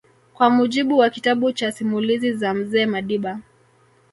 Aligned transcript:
Kwa 0.33 0.49
mujibu 0.49 0.97
wa 0.97 1.09
kitabu 1.09 1.51
cha 1.53 1.71
Simulizi 1.71 2.33
za 2.33 2.53
Mzee 2.53 2.85
Madiba 2.85 3.39